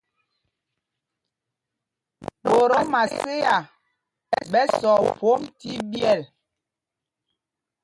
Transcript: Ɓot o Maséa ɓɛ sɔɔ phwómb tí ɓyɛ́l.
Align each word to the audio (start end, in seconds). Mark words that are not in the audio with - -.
Ɓot 2.43 2.71
o 2.79 2.81
Maséa 2.91 3.57
ɓɛ 4.51 4.61
sɔɔ 4.79 4.97
phwómb 5.17 5.41
tí 5.59 5.71
ɓyɛ́l. 5.91 6.21